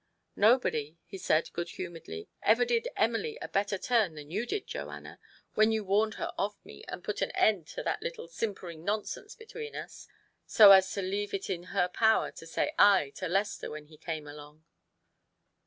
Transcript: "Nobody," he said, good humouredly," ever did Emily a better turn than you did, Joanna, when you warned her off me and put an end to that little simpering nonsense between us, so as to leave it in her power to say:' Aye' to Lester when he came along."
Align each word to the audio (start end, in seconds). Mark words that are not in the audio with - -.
"Nobody," 0.47 0.97
he 1.05 1.19
said, 1.19 1.53
good 1.53 1.69
humouredly," 1.69 2.27
ever 2.51 2.65
did 2.65 2.87
Emily 2.95 3.37
a 3.39 3.47
better 3.47 3.77
turn 3.77 4.15
than 4.15 4.31
you 4.31 4.47
did, 4.47 4.65
Joanna, 4.65 5.19
when 5.53 5.71
you 5.71 5.83
warned 5.83 6.15
her 6.15 6.31
off 6.39 6.55
me 6.65 6.83
and 6.87 7.03
put 7.03 7.21
an 7.21 7.29
end 7.35 7.67
to 7.67 7.83
that 7.83 8.01
little 8.01 8.27
simpering 8.27 8.83
nonsense 8.83 9.35
between 9.35 9.75
us, 9.75 10.07
so 10.47 10.71
as 10.71 10.91
to 10.93 11.03
leave 11.03 11.35
it 11.35 11.51
in 11.51 11.65
her 11.65 11.87
power 11.87 12.31
to 12.31 12.47
say:' 12.47 12.73
Aye' 12.79 13.11
to 13.17 13.27
Lester 13.27 13.69
when 13.69 13.85
he 13.85 13.97
came 13.99 14.25
along." 14.25 14.63